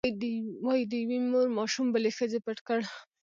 [0.65, 2.79] وایي د یوې مور ماشوم بلې ښځې پټ کړ.